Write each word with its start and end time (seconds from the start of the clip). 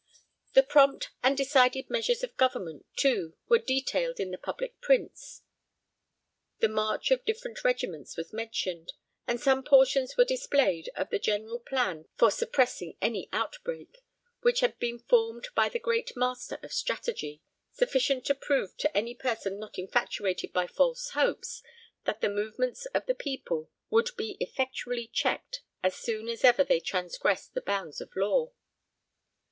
The 0.53 0.63
prompt 0.63 1.11
and 1.21 1.37
decided 1.37 1.91
measures 1.91 2.23
of 2.23 2.35
government, 2.35 2.87
too, 2.95 3.35
were 3.47 3.59
detailed 3.59 4.19
in 4.19 4.31
the 4.31 4.37
public 4.39 4.81
prints; 4.81 5.43
the 6.57 6.67
march 6.67 7.11
of 7.11 7.23
different 7.23 7.63
regiments 7.63 8.17
was 8.17 8.33
mentioned; 8.33 8.93
and 9.27 9.39
some 9.39 9.61
portions 9.63 10.17
were 10.17 10.25
displayed 10.25 10.89
of 10.95 11.11
the 11.11 11.19
general 11.19 11.59
plan 11.59 12.05
for 12.17 12.31
suppressing 12.31 12.97
any 12.99 13.29
outbreak, 13.31 14.01
which 14.41 14.61
had 14.61 14.79
been 14.79 14.97
formed 14.97 15.49
by 15.53 15.69
the 15.69 15.77
great 15.77 16.13
master 16.17 16.57
of 16.63 16.73
strategy, 16.73 17.43
sufficient 17.71 18.25
to 18.25 18.33
prove 18.33 18.75
to 18.77 18.97
any 18.97 19.13
person 19.13 19.59
not 19.59 19.77
infatuated 19.77 20.51
by 20.51 20.65
false 20.65 21.09
hopes, 21.11 21.61
that 22.05 22.21
the 22.21 22.27
movements 22.27 22.87
of 22.87 23.05
the 23.05 23.13
people 23.13 23.69
would 23.91 24.09
be 24.17 24.35
effectually 24.39 25.05
checked 25.05 25.61
as 25.83 25.95
soon 25.95 26.27
as 26.27 26.43
ever 26.43 26.63
they 26.63 26.79
transgressed 26.79 27.53
the 27.53 27.61
bounds 27.61 28.01
of 28.01 28.09
law. 28.15 28.51